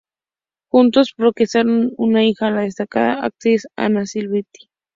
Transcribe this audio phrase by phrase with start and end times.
[0.71, 4.71] Juntos procrearon una hija, la destacada actriz Anna Silvetti.